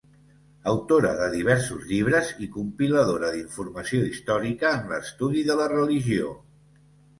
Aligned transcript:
Autora 0.69 1.09
de 1.19 1.27
diversos 1.33 1.83
llibres 1.89 2.31
i 2.47 2.49
compiladora 2.55 3.31
d'informació 3.37 4.03
històrica 4.09 4.75
en 4.81 4.91
l'estudi 4.95 5.47
de 5.53 5.61
la 5.63 5.71
religió. 5.79 6.35